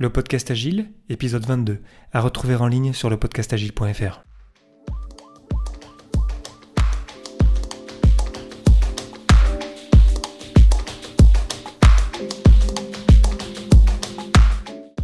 [0.00, 1.78] Le podcast Agile, épisode 22,
[2.12, 4.22] à retrouver en ligne sur le podcastagile.fr.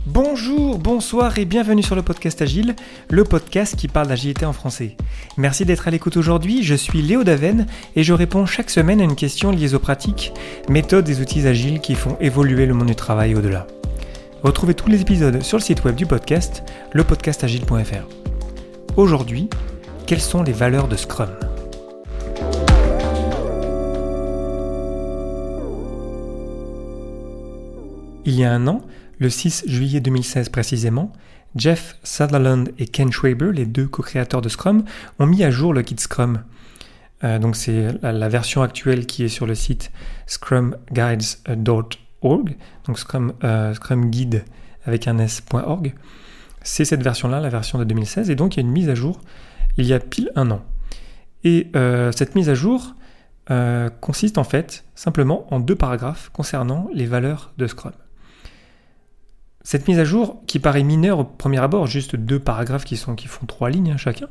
[0.07, 2.77] Bonjour, bonsoir et bienvenue sur le podcast Agile,
[3.11, 4.97] le podcast qui parle d'agilité en français.
[5.37, 7.67] Merci d'être à l'écoute aujourd'hui, je suis Léo Daven
[7.97, 10.33] et je réponds chaque semaine à une question liée aux pratiques,
[10.69, 13.67] méthodes et outils agiles qui font évoluer le monde du travail au-delà.
[14.45, 18.07] Retrouvez tous les épisodes sur le site web du podcast, lepodcastagile.fr.
[18.99, 19.49] Aujourd'hui,
[20.07, 21.31] quelles sont les valeurs de Scrum?
[28.27, 28.83] Il y a un an,
[29.19, 31.11] le 6 juillet 2016 précisément,
[31.57, 34.85] Jeff Sutherland et Ken Schwaber, les deux co-créateurs de Scrum,
[35.19, 36.43] ont mis à jour le kit Scrum.
[37.25, 39.91] Euh, donc c'est la, version actuelle qui est sur le site
[40.27, 42.04] scrumguides.org
[42.87, 44.45] donc Scrum, euh, Scrum Guide
[44.85, 45.95] avec un s.org.
[46.63, 48.95] C'est cette version-là, la version de 2016, et donc il y a une mise à
[48.95, 49.21] jour
[49.77, 50.63] il y a pile un an.
[51.43, 52.95] Et euh, cette mise à jour
[53.51, 57.93] euh, consiste en fait simplement en deux paragraphes concernant les valeurs de Scrum.
[59.63, 63.15] Cette mise à jour, qui paraît mineure au premier abord, juste deux paragraphes qui, sont,
[63.15, 64.29] qui font trois lignes hein, chacun,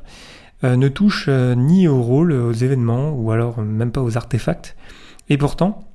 [0.64, 4.78] ne touche ni au rôle, aux événements, ou alors même pas aux artefacts.
[5.28, 5.93] Et pourtant,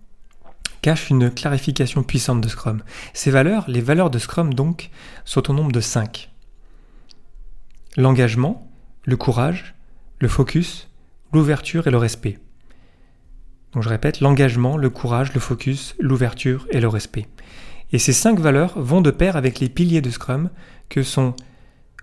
[0.82, 2.82] cache une clarification puissante de Scrum.
[3.14, 4.90] Ces valeurs, les valeurs de Scrum donc,
[5.24, 6.30] sont au nombre de 5.
[7.96, 8.70] L'engagement,
[9.04, 9.74] le courage,
[10.20, 10.88] le focus,
[11.32, 12.38] l'ouverture et le respect.
[13.72, 17.26] Donc je répète, l'engagement, le courage, le focus, l'ouverture et le respect.
[17.92, 20.50] Et ces cinq valeurs vont de pair avec les piliers de Scrum
[20.88, 21.34] que sont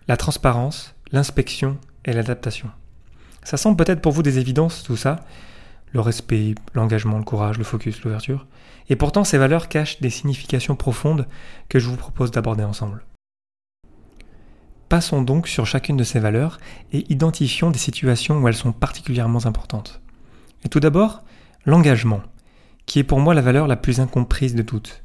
[0.07, 2.69] la transparence, l'inspection et l'adaptation.
[3.43, 5.17] Ça semble peut-être pour vous des évidences tout ça,
[5.91, 8.47] le respect, l'engagement, le courage, le focus, l'ouverture.
[8.89, 11.27] Et pourtant, ces valeurs cachent des significations profondes
[11.69, 13.05] que je vous propose d'aborder ensemble.
[14.89, 16.59] Passons donc sur chacune de ces valeurs
[16.93, 20.01] et identifions des situations où elles sont particulièrement importantes.
[20.63, 21.23] Et tout d'abord,
[21.65, 22.21] l'engagement,
[22.85, 25.03] qui est pour moi la valeur la plus incomprise de toutes.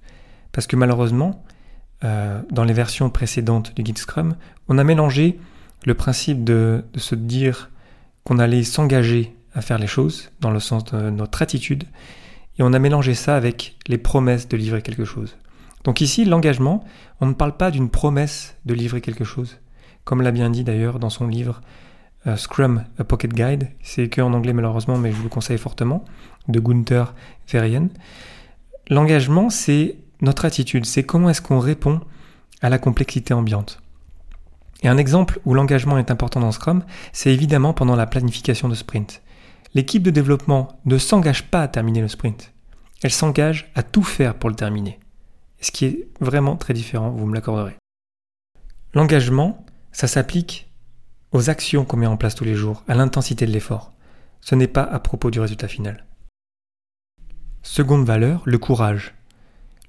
[0.53, 1.45] Parce que malheureusement,
[2.05, 4.37] euh, dans les versions précédentes du Guide Scrum,
[4.69, 5.39] on a mélangé
[5.87, 7.71] le principe de se dire
[8.25, 11.85] qu'on allait s'engager à faire les choses, dans le sens de notre attitude,
[12.59, 15.37] et on a mélangé ça avec les promesses de livrer quelque chose.
[15.85, 16.85] Donc ici, l'engagement,
[17.21, 19.59] on ne parle pas d'une promesse de livrer quelque chose,
[20.05, 21.61] comme l'a bien dit d'ailleurs dans son livre
[22.27, 25.59] euh, Scrum A Pocket Guide, c'est que en anglais malheureusement, mais je vous le conseille
[25.59, 26.05] fortement,
[26.49, 27.15] de Gunther
[27.49, 27.89] Verheyen.
[28.89, 32.01] L'engagement, c'est notre attitude, c'est comment est-ce qu'on répond
[32.61, 33.81] à la complexité ambiante.
[34.83, 38.75] Et un exemple où l'engagement est important dans Scrum, c'est évidemment pendant la planification de
[38.75, 39.23] sprint
[39.75, 42.53] l'équipe de développement ne s'engage pas à terminer le sprint.
[43.03, 44.99] Elle s'engage à tout faire pour le terminer.
[45.61, 47.77] Ce qui est vraiment très différent, vous me l'accorderez.
[48.95, 50.71] L'engagement, ça s'applique
[51.33, 53.93] aux actions qu'on met en place tous les jours, à l'intensité de l'effort.
[54.41, 56.07] Ce n'est pas à propos du résultat final.
[57.63, 59.15] Seconde valeur, le courage.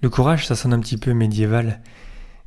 [0.01, 1.81] Le courage, ça sonne un petit peu médiéval,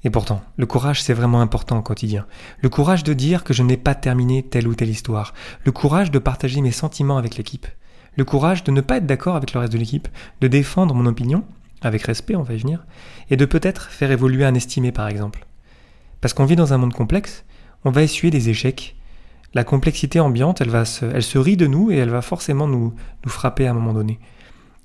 [0.05, 2.27] et pourtant, le courage, c'est vraiment important au quotidien.
[2.61, 5.33] Le courage de dire que je n'ai pas terminé telle ou telle histoire.
[5.65, 7.67] Le courage de partager mes sentiments avec l'équipe.
[8.17, 10.09] Le courage de ne pas être d'accord avec le reste de l'équipe,
[10.43, 11.43] de défendre mon opinion,
[11.81, 12.85] avec respect, on va y venir,
[13.31, 15.47] et de peut-être faire évoluer un estimé, par exemple.
[16.21, 17.45] Parce qu'on vit dans un monde complexe,
[17.85, 18.97] on va essuyer des échecs.
[19.55, 22.67] La complexité ambiante, elle, va se, elle se rit de nous et elle va forcément
[22.67, 22.95] nous,
[23.25, 24.19] nous frapper à un moment donné.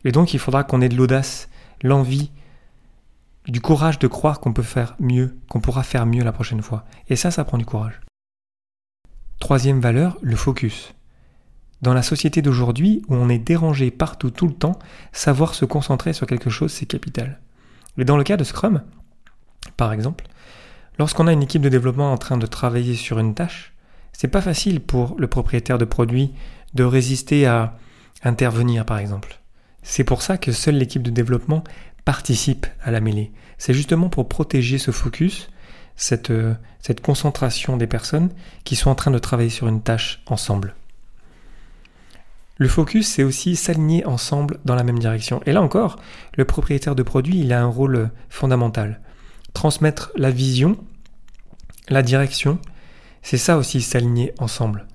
[0.06, 1.50] Et donc, il faudra qu'on ait de l'audace,
[1.84, 2.32] l'envie,
[3.50, 6.86] du courage de croire qu'on peut faire mieux, qu'on pourra faire mieux la prochaine fois.
[7.08, 8.00] Et ça, ça prend du courage.
[9.40, 10.94] Troisième valeur, le focus.
[11.82, 14.78] Dans la société d'aujourd'hui, où on est dérangé partout tout le temps,
[15.14, 17.40] savoir se concentrer sur quelque chose, c'est capital.
[17.98, 18.84] Et dans le cas de Scrum,
[19.78, 20.26] par exemple,
[20.98, 23.74] lorsqu'on a une équipe de développement en train de travailler sur une tâche,
[24.12, 26.34] c'est pas facile pour le propriétaire de produit
[26.74, 27.78] de résister à
[28.24, 29.40] intervenir, par exemple.
[29.82, 31.64] C'est pour ça que seule l'équipe de développement
[32.10, 33.32] participe à la mêlée.
[33.60, 35.52] C'est justement pour protéger ce focus,
[35.96, 38.32] cette, euh, cette concentration des personnes
[38.64, 40.74] qui sont en train de travailler sur une tâche ensemble.
[42.58, 45.40] Le focus, c'est aussi s'aligner ensemble dans la même direction.
[45.46, 45.98] Et là encore,
[46.36, 49.02] le propriétaire de produit, il a un rôle fondamental.
[49.54, 50.80] Transmettre la vision,
[51.90, 52.58] la direction,
[53.22, 54.88] c'est ça aussi s'aligner ensemble.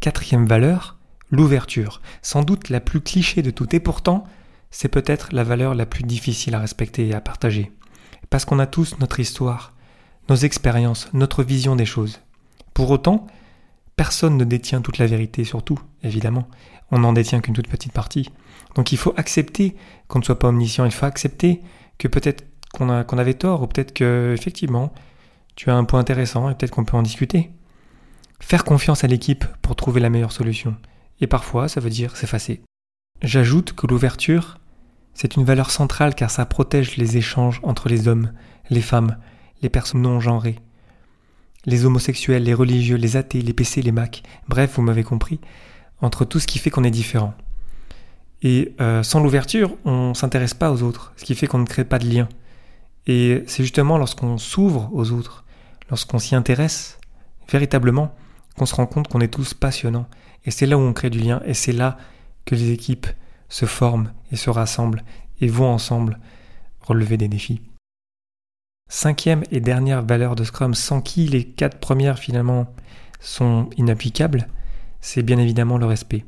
[0.00, 0.96] Quatrième valeur,
[1.30, 2.00] l'ouverture.
[2.22, 3.74] Sans doute la plus cliché de toutes.
[3.74, 4.26] Et pourtant,
[4.74, 7.70] c'est peut-être la valeur la plus difficile à respecter et à partager.
[8.28, 9.72] Parce qu'on a tous notre histoire,
[10.28, 12.18] nos expériences, notre vision des choses.
[12.74, 13.28] Pour autant,
[13.94, 16.48] personne ne détient toute la vérité sur tout, évidemment.
[16.90, 18.32] On n'en détient qu'une toute petite partie.
[18.74, 19.76] Donc il faut accepter
[20.08, 21.60] qu'on ne soit pas omniscient, il faut accepter
[21.98, 24.92] que peut-être qu'on avait tort, ou peut-être que effectivement
[25.54, 27.52] tu as un point intéressant et peut-être qu'on peut en discuter.
[28.40, 30.74] Faire confiance à l'équipe pour trouver la meilleure solution.
[31.20, 32.60] Et parfois, ça veut dire s'effacer.
[33.22, 34.58] J'ajoute que l'ouverture,
[35.14, 38.32] c'est une valeur centrale car ça protège les échanges entre les hommes,
[38.70, 39.16] les femmes,
[39.62, 40.58] les personnes non genrées,
[41.66, 45.40] les homosexuels, les religieux, les athées, les PC, les Macs, bref, vous m'avez compris,
[46.00, 47.34] entre tout ce qui fait qu'on est différent.
[48.42, 51.66] Et euh, sans l'ouverture, on ne s'intéresse pas aux autres, ce qui fait qu'on ne
[51.66, 52.28] crée pas de lien.
[53.06, 55.44] Et c'est justement lorsqu'on s'ouvre aux autres,
[55.88, 56.98] lorsqu'on s'y intéresse
[57.50, 58.14] véritablement,
[58.56, 60.06] qu'on se rend compte qu'on est tous passionnants.
[60.44, 61.96] Et c'est là où on crée du lien, et c'est là
[62.44, 63.06] que les équipes
[63.48, 65.04] se forment et se rassemblent
[65.40, 66.18] et vont ensemble
[66.80, 67.60] relever des défis.
[68.88, 72.72] Cinquième et dernière valeur de Scrum, sans qui les quatre premières finalement
[73.20, 74.46] sont inapplicables,
[75.00, 76.24] c'est bien évidemment le respect.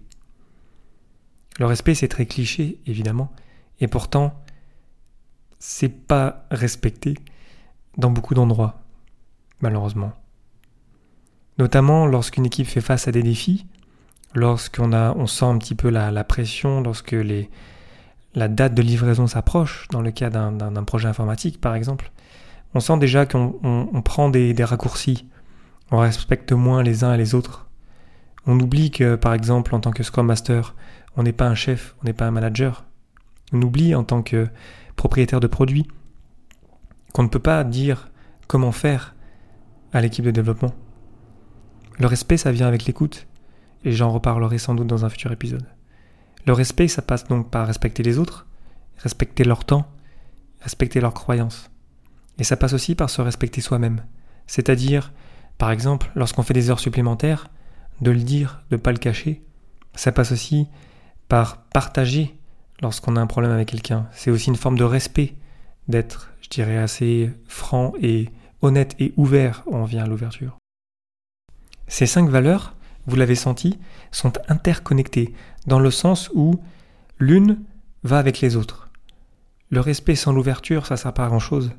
[1.58, 3.32] Le respect, c'est très cliché, évidemment,
[3.80, 4.42] et pourtant,
[5.58, 7.14] c'est pas respecté
[7.96, 8.82] dans beaucoup d'endroits,
[9.60, 10.12] malheureusement.
[11.58, 13.66] Notamment lorsqu'une équipe fait face à des défis,
[14.36, 17.16] lorsqu'on a, on sent un petit peu la, pression, lorsque
[18.34, 22.12] la date de livraison s'approche, dans le cas d'un projet informatique par exemple,
[22.74, 25.26] on sent déjà qu'on prend des, des, raccourcis,
[25.90, 27.66] on respecte moins les uns et les autres.
[28.46, 30.74] On oublie que, par exemple, en tant que Scrum Master,
[31.16, 32.84] on n'est pas un chef, on n'est pas un manager.
[33.52, 34.48] On oublie en tant que
[34.94, 35.88] propriétaire de produit
[37.12, 38.10] qu'on ne peut pas dire
[38.46, 39.14] comment faire
[39.92, 40.74] à l'équipe de développement.
[41.98, 43.26] Le respect, ça vient avec l'écoute,
[43.86, 45.64] et j'en reparlerai sans doute dans un futur épisode.
[46.44, 48.46] Le respect, ça passe donc par respecter les autres,
[48.98, 49.86] respecter leur temps,
[50.60, 51.70] respecter leurs croyances.
[52.38, 54.04] Et ça passe aussi par se respecter soi-même.
[54.48, 55.12] C'est-à-dire,
[55.56, 57.48] par exemple, lorsqu'on fait des heures supplémentaires,
[58.00, 59.42] de le dire, de ne pas le cacher.
[59.94, 60.66] Ça passe aussi
[61.28, 62.34] par partager
[62.82, 64.08] lorsqu'on a un problème avec quelqu'un.
[64.12, 65.34] C'est aussi une forme de respect
[65.88, 68.30] d'être, je dirais, assez franc et
[68.62, 70.58] honnête et ouvert on vient à l'ouverture.
[71.88, 72.75] Ces cinq valeurs,
[73.06, 73.78] vous l'avez senti,
[74.10, 75.32] sont interconnectées,
[75.66, 76.60] dans le sens où
[77.18, 77.60] l'une
[78.02, 78.88] va avec les autres.
[79.70, 81.72] Le respect sans l'ouverture, ça sert pas à grand chose.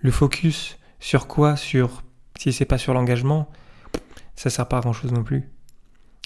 [0.00, 2.02] Le focus sur quoi Sur
[2.38, 3.48] si c'est pas sur l'engagement,
[4.36, 5.48] ça sert pas à grand chose non plus.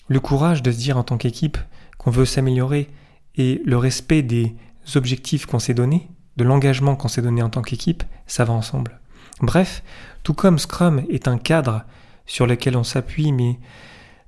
[0.08, 1.58] Le courage de se dire en tant qu'équipe
[1.98, 2.88] qu'on veut s'améliorer
[3.34, 4.54] et le respect des
[4.94, 9.00] objectifs qu'on s'est donnés, de l'engagement qu'on s'est donné en tant qu'équipe, ça va ensemble.
[9.40, 9.82] Bref,
[10.22, 11.84] tout comme Scrum est un cadre
[12.24, 13.58] sur lequel on s'appuie, mais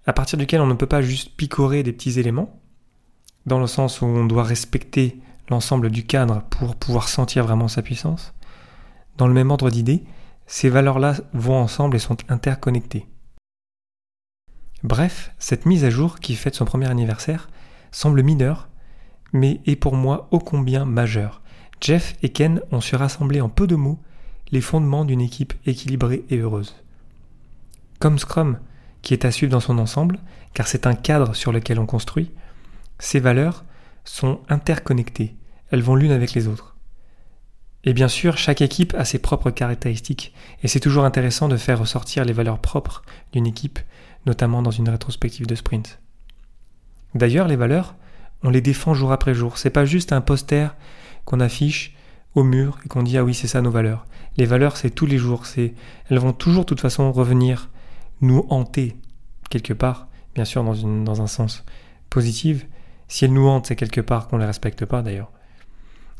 [0.09, 2.59] à partir duquel on ne peut pas juste picorer des petits éléments,
[3.45, 5.21] dans le sens où on doit respecter
[5.51, 8.33] l'ensemble du cadre pour pouvoir sentir vraiment sa puissance,
[9.19, 10.05] dans le même ordre d'idées,
[10.47, 13.07] ces valeurs-là vont ensemble et sont interconnectées.
[14.83, 17.51] Bref, cette mise à jour qui fête son premier anniversaire
[17.91, 18.71] semble mineure,
[19.35, 21.43] mais est pour moi ô combien majeure.
[21.83, 23.99] Jeff et Ken ont su rassembler en peu de mots
[24.53, 26.77] les fondements d'une équipe équilibrée et heureuse.
[27.99, 28.59] Comme Scrum,
[29.09, 30.19] qui est à suivre dans son ensemble,
[30.53, 32.31] car c'est un cadre sur lequel on construit,
[32.99, 33.65] ces valeurs
[34.05, 35.35] sont interconnectées,
[35.71, 36.77] elles vont l'une avec les autres.
[37.85, 41.79] Et bien sûr, chaque équipe a ses propres caractéristiques, et c'est toujours intéressant de faire
[41.79, 43.01] ressortir les valeurs propres
[43.33, 43.79] d'une équipe,
[44.27, 46.01] notamment dans une rétrospective de sprint.
[47.15, 47.95] D'ailleurs, les valeurs,
[48.43, 49.57] on les défend jour après jour.
[49.57, 50.77] C'est pas juste un poster
[51.25, 51.97] qu'on affiche
[52.35, 54.05] au mur et qu'on dit ah oui c'est ça nos valeurs.
[54.37, 55.47] Les valeurs c'est tous les jours.
[55.47, 55.73] C'est
[56.11, 57.71] elles vont toujours de toute façon revenir
[58.21, 58.97] nous hanter
[59.51, 61.65] quelque part, bien sûr dans, une, dans un sens
[62.11, 62.67] positif.
[63.09, 65.31] Si elles nous hantent, c'est quelque part qu'on ne les respecte pas d'ailleurs.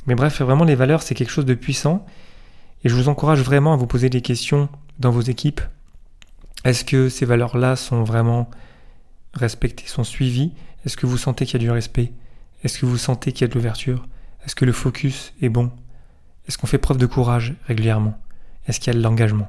[0.07, 2.07] Mais bref, vraiment les valeurs c'est quelque chose de puissant.
[2.85, 5.61] Et je vous encourage vraiment à vous poser des questions dans vos équipes.
[6.65, 8.49] Est-ce que ces valeurs-là sont vraiment
[9.35, 10.53] respectées, sont suivies?
[10.85, 12.13] Est-ce que vous sentez qu'il y a du respect?
[12.65, 14.07] Est-ce que vous sentez qu'il y a de l'ouverture?
[14.45, 15.71] Est-ce que le focus est bon?
[16.47, 18.19] Est-ce qu'on fait preuve de courage régulièrement?
[18.67, 19.49] Est-ce qu'il y a de l'engagement?